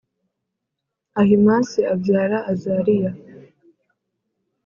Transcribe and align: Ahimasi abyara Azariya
Ahimasi 1.21 1.79
abyara 1.93 2.37
Azariya 2.51 3.11